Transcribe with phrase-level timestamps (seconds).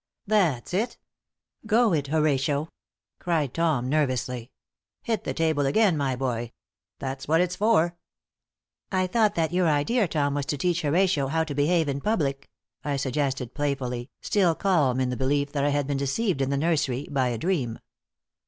[0.25, 0.97] "That's it!
[1.67, 2.69] Go it, Horatio!"
[3.19, 4.49] cried Tom, nervously.
[5.03, 6.53] "Hit the table again, my boy.
[6.97, 7.95] That's what it's for."
[8.91, 12.49] "I thought that your idea, Tom, was to teach Horatio how to behave in public,"
[12.83, 16.57] I suggested, playfully, still calm in the belief that I had been deceived in the
[16.57, 17.77] nursery by a dream.